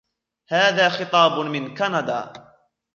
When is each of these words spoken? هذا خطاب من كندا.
هذا 0.47 0.89
خطاب 0.89 1.39
من 1.45 1.73
كندا. 1.75 2.33